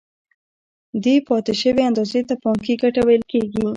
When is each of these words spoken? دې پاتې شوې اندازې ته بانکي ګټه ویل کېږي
دې 1.03 1.15
پاتې 1.27 1.53
شوې 1.61 1.81
اندازې 1.89 2.21
ته 2.27 2.33
بانکي 2.41 2.73
ګټه 2.81 3.01
ویل 3.05 3.23
کېږي 3.31 3.61